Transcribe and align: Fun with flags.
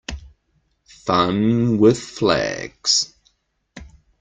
Fun 1.05 1.77
with 1.77 1.99
flags. 1.99 3.13